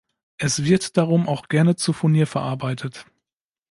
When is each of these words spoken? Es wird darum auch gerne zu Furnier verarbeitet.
Es 0.39 0.63
wird 0.63 0.97
darum 0.97 1.29
auch 1.29 1.47
gerne 1.47 1.75
zu 1.75 1.93
Furnier 1.93 2.25
verarbeitet. 2.25 3.05